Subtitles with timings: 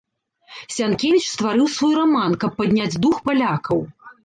[0.75, 3.87] Сянкевіч стварыў свой раман, каб падняць дух палякаў.